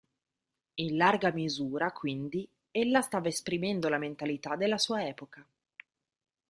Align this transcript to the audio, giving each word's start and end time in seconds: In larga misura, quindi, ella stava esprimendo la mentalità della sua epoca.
In 0.79 0.97
larga 0.97 1.31
misura, 1.31 1.91
quindi, 1.91 2.49
ella 2.71 3.01
stava 3.01 3.27
esprimendo 3.27 3.87
la 3.87 3.99
mentalità 3.99 4.55
della 4.55 4.79
sua 4.79 5.05
epoca. 5.07 5.45